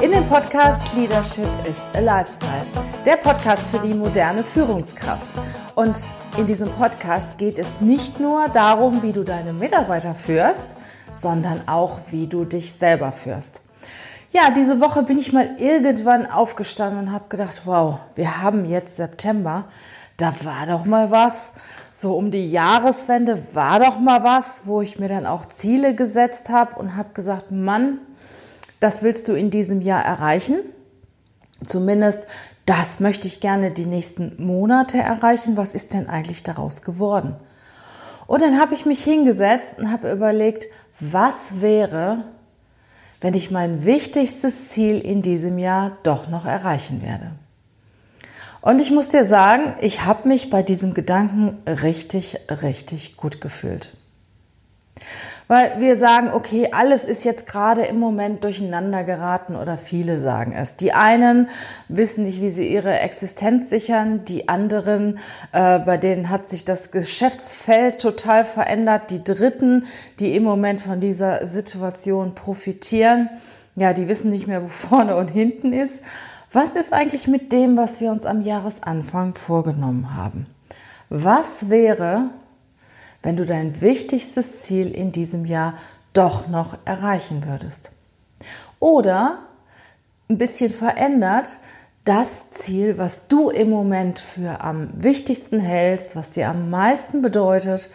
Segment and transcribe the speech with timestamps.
[0.00, 2.64] in dem Podcast Leadership is a Lifestyle.
[3.04, 5.34] Der Podcast für die moderne Führungskraft.
[5.74, 5.98] Und
[6.36, 10.76] in diesem Podcast geht es nicht nur darum, wie du deine Mitarbeiter führst,
[11.12, 13.62] sondern auch, wie du dich selber führst.
[14.30, 18.96] Ja, diese Woche bin ich mal irgendwann aufgestanden und habe gedacht, wow, wir haben jetzt
[18.96, 19.64] September,
[20.16, 21.54] da war doch mal was
[22.00, 26.48] so um die Jahreswende war doch mal was, wo ich mir dann auch Ziele gesetzt
[26.48, 27.98] habe und habe gesagt, Mann,
[28.80, 30.58] das willst du in diesem Jahr erreichen.
[31.66, 32.22] Zumindest
[32.66, 35.56] das möchte ich gerne die nächsten Monate erreichen.
[35.56, 37.34] Was ist denn eigentlich daraus geworden?
[38.26, 40.66] Und dann habe ich mich hingesetzt und habe überlegt,
[41.00, 42.24] was wäre,
[43.20, 47.32] wenn ich mein wichtigstes Ziel in diesem Jahr doch noch erreichen werde.
[48.60, 53.92] Und ich muss dir sagen, ich habe mich bei diesem Gedanken richtig, richtig gut gefühlt.
[55.48, 60.52] Weil wir sagen, okay, alles ist jetzt gerade im Moment durcheinander geraten oder viele sagen
[60.52, 60.76] es.
[60.76, 61.48] Die einen
[61.88, 65.18] wissen nicht, wie sie ihre Existenz sichern, die anderen,
[65.52, 69.86] äh, bei denen hat sich das Geschäftsfeld total verändert, die dritten,
[70.18, 73.30] die im Moment von dieser Situation profitieren,
[73.74, 76.02] ja, die wissen nicht mehr, wo vorne und hinten ist.
[76.52, 80.46] Was ist eigentlich mit dem, was wir uns am Jahresanfang vorgenommen haben?
[81.08, 82.30] Was wäre,
[83.28, 85.74] wenn du dein wichtigstes Ziel in diesem Jahr
[86.14, 87.90] doch noch erreichen würdest?
[88.80, 89.40] Oder
[90.30, 91.60] ein bisschen verändert,
[92.04, 97.90] das Ziel, was du im Moment für am wichtigsten hältst, was dir am meisten bedeutet,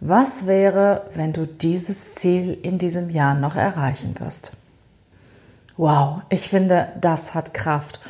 [0.00, 4.52] was wäre, wenn du dieses Ziel in diesem Jahr noch erreichen wirst?
[5.76, 8.00] Wow, ich finde, das hat Kraft.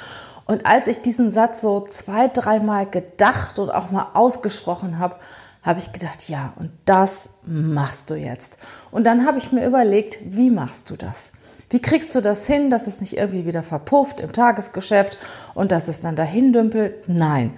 [0.46, 5.16] Und als ich diesen Satz so zwei, dreimal gedacht und auch mal ausgesprochen habe,
[5.62, 8.58] habe ich gedacht, ja, und das machst du jetzt.
[8.90, 11.32] Und dann habe ich mir überlegt, wie machst du das?
[11.70, 15.18] Wie kriegst du das hin, dass es nicht irgendwie wieder verpufft im Tagesgeschäft
[15.54, 17.08] und dass es dann dahin dümpelt?
[17.08, 17.52] Nein.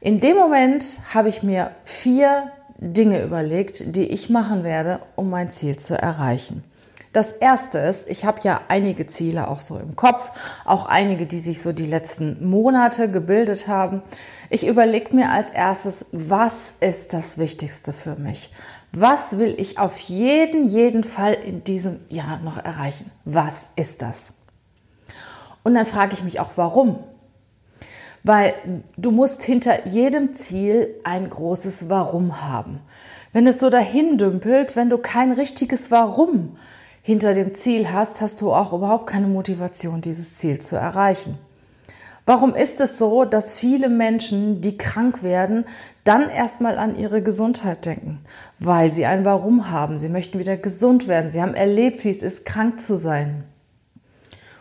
[0.00, 5.50] In dem Moment habe ich mir vier Dinge überlegt, die ich machen werde, um mein
[5.50, 6.62] Ziel zu erreichen.
[7.16, 10.32] Das erste ist, ich habe ja einige Ziele auch so im Kopf,
[10.66, 14.02] auch einige, die sich so die letzten Monate gebildet haben.
[14.50, 18.52] Ich überlege mir als erstes, was ist das Wichtigste für mich?
[18.92, 23.10] Was will ich auf jeden, jeden Fall in diesem Jahr noch erreichen?
[23.24, 24.34] Was ist das?
[25.62, 26.98] Und dann frage ich mich auch, warum?
[28.24, 28.52] Weil
[28.98, 32.80] du musst hinter jedem Ziel ein großes Warum haben.
[33.32, 36.58] Wenn es so dahin dümpelt, wenn du kein richtiges Warum
[37.06, 41.38] hinter dem Ziel hast, hast du auch überhaupt keine Motivation, dieses Ziel zu erreichen.
[42.24, 45.66] Warum ist es so, dass viele Menschen, die krank werden,
[46.02, 48.18] dann erstmal an ihre Gesundheit denken?
[48.58, 50.00] Weil sie ein Warum haben.
[50.00, 51.30] Sie möchten wieder gesund werden.
[51.30, 53.44] Sie haben erlebt, wie es ist, krank zu sein.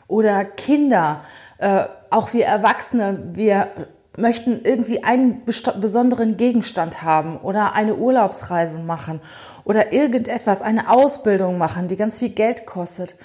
[0.07, 1.21] Oder Kinder,
[1.57, 3.69] äh, auch wir Erwachsene, wir
[4.17, 9.19] möchten irgendwie einen besonderen Gegenstand haben oder eine Urlaubsreise machen
[9.63, 13.15] oder irgendetwas, eine Ausbildung machen, die ganz viel Geld kostet.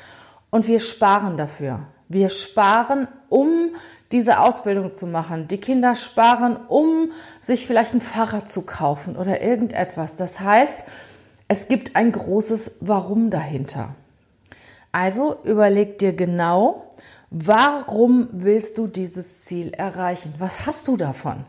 [0.50, 1.80] Und wir sparen dafür.
[2.08, 3.70] Wir sparen, um
[4.10, 5.46] diese Ausbildung zu machen.
[5.46, 10.16] Die Kinder sparen, um sich vielleicht ein Fahrrad zu kaufen oder irgendetwas.
[10.16, 10.80] Das heißt,
[11.46, 13.94] es gibt ein großes Warum dahinter.
[14.92, 16.90] Also überleg dir genau,
[17.30, 20.34] Warum willst du dieses Ziel erreichen?
[20.38, 21.44] Was hast du davon?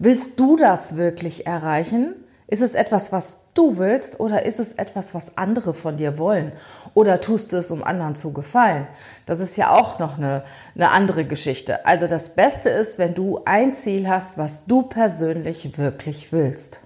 [0.00, 2.16] Willst du das wirklich erreichen?
[2.48, 6.50] Ist es etwas, was du willst oder ist es etwas, was andere von dir wollen?
[6.94, 8.88] Oder tust du es, um anderen zu gefallen?
[9.24, 10.42] Das ist ja auch noch eine,
[10.74, 11.86] eine andere Geschichte.
[11.86, 16.80] Also das Beste ist, wenn du ein Ziel hast, was du persönlich wirklich willst.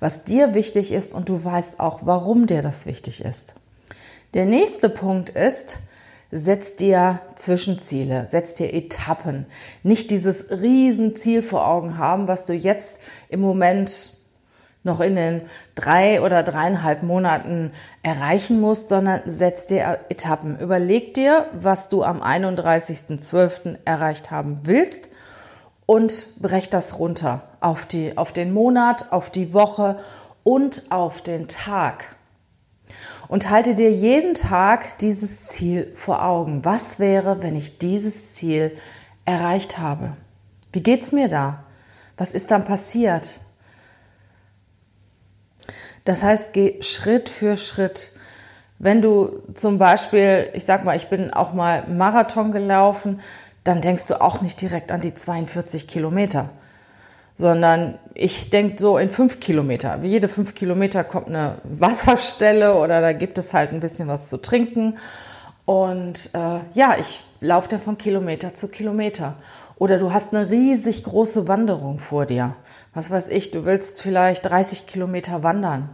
[0.00, 3.56] Was dir wichtig ist und du weißt auch, warum dir das wichtig ist.
[4.32, 5.78] Der nächste Punkt ist,
[6.34, 9.46] setz dir Zwischenziele, setz dir Etappen.
[9.84, 14.10] Nicht dieses Riesenziel vor Augen haben, was du jetzt im Moment
[14.82, 15.42] noch in den
[15.76, 17.70] drei oder dreieinhalb Monaten
[18.02, 20.58] erreichen musst, sondern setz dir Etappen.
[20.58, 23.78] Überleg dir, was du am 31.12.
[23.84, 25.10] erreicht haben willst
[25.86, 29.98] und brech das runter auf die, auf den Monat, auf die Woche
[30.42, 32.13] und auf den Tag
[33.28, 36.64] und halte dir jeden Tag dieses Ziel vor Augen.
[36.64, 38.76] Was wäre, wenn ich dieses Ziel
[39.24, 40.16] erreicht habe?
[40.72, 41.64] Wie geht's mir da?
[42.16, 43.40] Was ist dann passiert?
[46.04, 48.12] Das heißt, geh Schritt für Schritt.
[48.78, 53.20] Wenn du zum Beispiel, ich sag mal, ich bin auch mal Marathon gelaufen,
[53.62, 56.50] dann denkst du auch nicht direkt an die 42 Kilometer,
[57.36, 60.02] sondern ich denke so in fünf Kilometer.
[60.02, 64.28] Wie jede fünf Kilometer kommt eine Wasserstelle oder da gibt es halt ein bisschen was
[64.30, 64.96] zu trinken.
[65.64, 69.36] Und äh, ja, ich laufe dann von Kilometer zu Kilometer.
[69.76, 72.54] Oder du hast eine riesig große Wanderung vor dir.
[72.92, 75.88] Was weiß ich, du willst vielleicht 30 Kilometer wandern.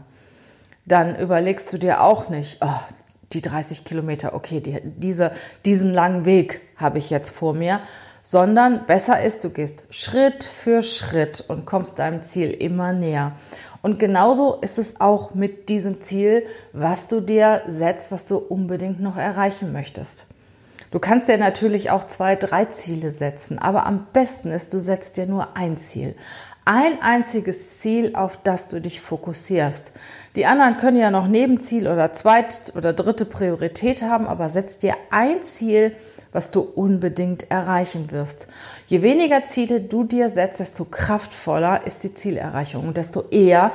[0.84, 2.80] Dann überlegst du dir auch nicht, oh,
[3.32, 5.32] die 30 Kilometer, okay, die, diese,
[5.64, 7.80] diesen langen Weg habe ich jetzt vor mir,
[8.22, 13.32] sondern besser ist, du gehst Schritt für Schritt und kommst deinem Ziel immer näher.
[13.82, 19.00] Und genauso ist es auch mit diesem Ziel, was du dir setzt, was du unbedingt
[19.00, 20.26] noch erreichen möchtest.
[20.90, 25.16] Du kannst dir natürlich auch zwei, drei Ziele setzen, aber am besten ist, du setzt
[25.16, 26.16] dir nur ein Ziel.
[26.72, 29.92] Ein einziges Ziel, auf das du dich fokussierst.
[30.36, 34.94] Die anderen können ja noch Nebenziel oder zweit oder dritte Priorität haben, aber setz dir
[35.10, 35.96] ein Ziel,
[36.30, 38.46] was du unbedingt erreichen wirst.
[38.86, 43.72] Je weniger Ziele du dir setzt, desto kraftvoller ist die Zielerreichung und desto eher,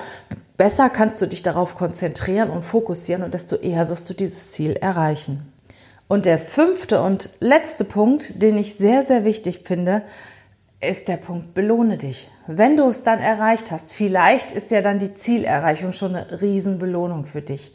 [0.56, 4.72] besser kannst du dich darauf konzentrieren und fokussieren und desto eher wirst du dieses Ziel
[4.72, 5.52] erreichen.
[6.08, 10.04] Und der fünfte und letzte Punkt, den ich sehr, sehr wichtig finde,
[10.88, 12.30] ist der Punkt, belohne dich.
[12.48, 17.26] Wenn du es dann erreicht hast, vielleicht ist ja dann die Zielerreichung schon eine Riesenbelohnung
[17.26, 17.74] für dich.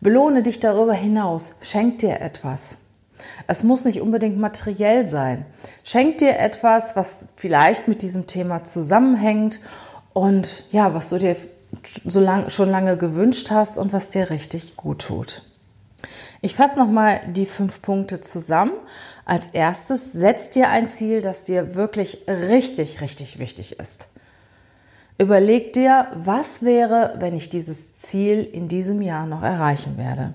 [0.00, 2.78] Belohne dich darüber hinaus, schenk dir etwas.
[3.46, 5.46] Es muss nicht unbedingt materiell sein.
[5.82, 9.60] Schenk dir etwas, was vielleicht mit diesem Thema zusammenhängt
[10.12, 11.36] und ja, was du dir
[11.82, 15.42] so lang, schon lange gewünscht hast und was dir richtig gut tut.
[16.40, 18.72] Ich fasse nochmal die fünf Punkte zusammen.
[19.24, 24.08] Als erstes, setz dir ein Ziel, das dir wirklich richtig, richtig wichtig ist.
[25.18, 30.34] Überleg dir, was wäre, wenn ich dieses Ziel in diesem Jahr noch erreichen werde.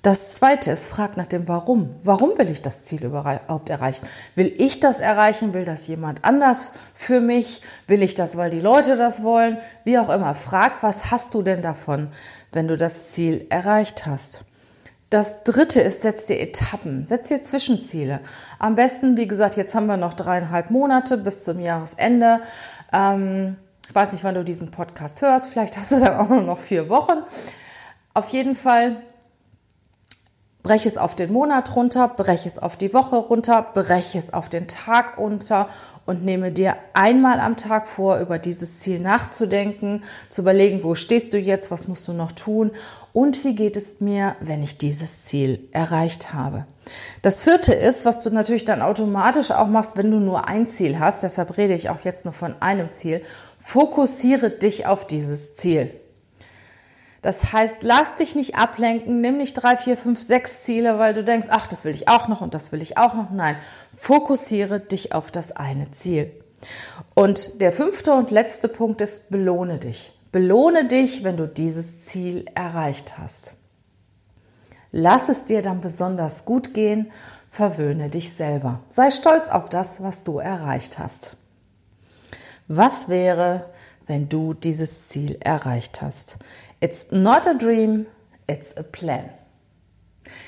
[0.00, 1.94] Das zweite ist, frag nach dem Warum.
[2.04, 4.06] Warum will ich das Ziel überhaupt erreichen?
[4.34, 5.54] Will ich das erreichen?
[5.54, 7.62] Will das jemand anders für mich?
[7.86, 9.56] Will ich das, weil die Leute das wollen?
[9.84, 10.34] Wie auch immer.
[10.34, 12.08] Frag, was hast du denn davon,
[12.52, 14.42] wenn du das Ziel erreicht hast?
[15.10, 18.20] Das dritte ist, setz dir Etappen, setz dir Zwischenziele.
[18.58, 22.40] Am besten, wie gesagt, jetzt haben wir noch dreieinhalb Monate bis zum Jahresende.
[22.92, 23.56] Ähm,
[23.88, 25.50] ich weiß nicht, wann du diesen Podcast hörst.
[25.50, 27.22] Vielleicht hast du dann auch nur noch vier Wochen.
[28.14, 28.96] Auf jeden Fall
[30.64, 34.48] Brech es auf den Monat runter, brech es auf die Woche runter, brech es auf
[34.48, 35.68] den Tag runter
[36.06, 41.34] und nehme dir einmal am Tag vor, über dieses Ziel nachzudenken, zu überlegen, wo stehst
[41.34, 42.70] du jetzt, was musst du noch tun
[43.12, 46.64] und wie geht es mir, wenn ich dieses Ziel erreicht habe.
[47.20, 50.98] Das vierte ist, was du natürlich dann automatisch auch machst, wenn du nur ein Ziel
[50.98, 53.20] hast, deshalb rede ich auch jetzt nur von einem Ziel,
[53.60, 55.90] fokussiere dich auf dieses Ziel.
[57.24, 61.24] Das heißt, lass dich nicht ablenken, nimm nicht drei, vier, fünf, sechs Ziele, weil du
[61.24, 63.30] denkst, ach, das will ich auch noch und das will ich auch noch.
[63.30, 63.56] Nein,
[63.96, 66.30] fokussiere dich auf das eine Ziel.
[67.14, 70.12] Und der fünfte und letzte Punkt ist, belohne dich.
[70.32, 73.54] Belohne dich, wenn du dieses Ziel erreicht hast.
[74.92, 77.10] Lass es dir dann besonders gut gehen,
[77.48, 78.82] verwöhne dich selber.
[78.90, 81.38] Sei stolz auf das, was du erreicht hast.
[82.68, 83.64] Was wäre,
[84.06, 86.36] wenn du dieses Ziel erreicht hast?
[86.84, 88.08] It's not a dream,
[88.46, 89.30] it's a plan.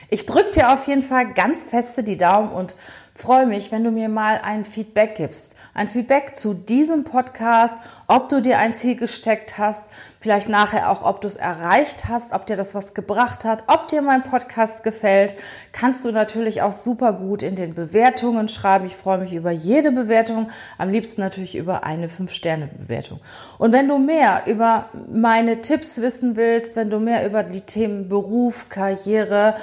[0.08, 2.76] Ich drücke dir auf jeden Fall ganz feste die Daumen und
[3.16, 5.56] freue mich, wenn du mir mal ein Feedback gibst.
[5.74, 9.86] Ein Feedback zu diesem Podcast, ob du dir ein Ziel gesteckt hast,
[10.20, 13.88] vielleicht nachher auch, ob du es erreicht hast, ob dir das was gebracht hat, ob
[13.88, 15.34] dir mein Podcast gefällt.
[15.72, 18.84] Kannst du natürlich auch super gut in den Bewertungen schreiben.
[18.86, 23.20] Ich freue mich über jede Bewertung, am liebsten natürlich über eine 5-Sterne-Bewertung.
[23.58, 28.08] Und wenn du mehr über meine Tipps wissen willst, wenn du mehr über die Themen
[28.08, 29.56] Beruf, Karriere,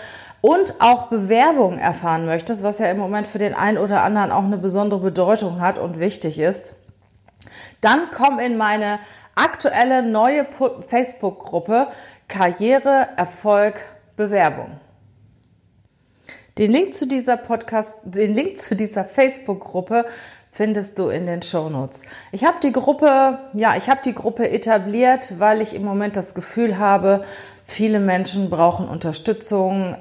[0.44, 4.44] und auch Bewerbung erfahren möchtest, was ja im Moment für den einen oder anderen auch
[4.44, 6.74] eine besondere Bedeutung hat und wichtig ist,
[7.80, 9.00] dann komm in meine
[9.36, 10.46] aktuelle neue
[10.86, 11.88] Facebook-Gruppe
[12.28, 13.80] Karriere, Erfolg,
[14.18, 14.82] Bewerbung.
[16.58, 20.06] Den Link zu dieser Podcast, den Link zu dieser Facebook-Gruppe
[20.52, 22.04] findest du in den Show Notes.
[22.32, 26.36] Ich habe die Gruppe, ja, ich habe die Gruppe etabliert, weil ich im Moment das
[26.36, 27.24] Gefühl habe,
[27.64, 29.96] viele Menschen brauchen Unterstützung,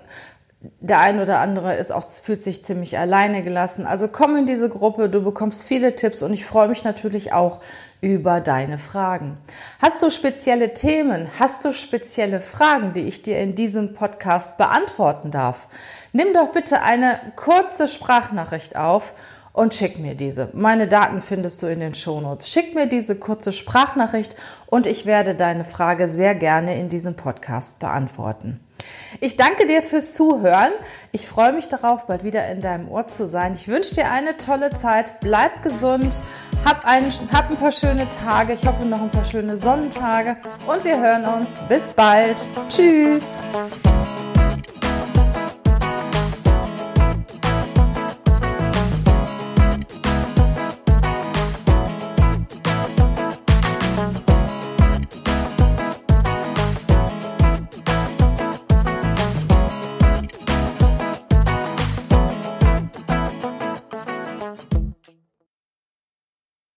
[0.80, 3.84] der ein oder andere ist auch, fühlt sich ziemlich alleine gelassen.
[3.84, 7.60] Also komm in diese Gruppe, du bekommst viele Tipps und ich freue mich natürlich auch
[8.00, 9.38] über deine Fragen.
[9.80, 11.28] Hast du spezielle Themen?
[11.38, 15.68] Hast du spezielle Fragen, die ich dir in diesem Podcast beantworten darf?
[16.12, 19.14] Nimm doch bitte eine kurze Sprachnachricht auf
[19.52, 20.48] und schick mir diese.
[20.52, 22.48] Meine Daten findest du in den Shownotes.
[22.48, 27.78] Schick mir diese kurze Sprachnachricht und ich werde deine Frage sehr gerne in diesem Podcast
[27.78, 28.60] beantworten.
[29.20, 30.72] Ich danke dir fürs Zuhören.
[31.12, 33.54] Ich freue mich darauf, bald wieder in deinem Ohr zu sein.
[33.54, 35.20] Ich wünsche dir eine tolle Zeit.
[35.20, 36.22] Bleib gesund.
[36.64, 38.54] Hab ein, hab ein paar schöne Tage.
[38.54, 40.36] Ich hoffe noch ein paar schöne Sonnentage.
[40.66, 41.62] Und wir hören uns.
[41.68, 42.46] Bis bald.
[42.68, 43.42] Tschüss.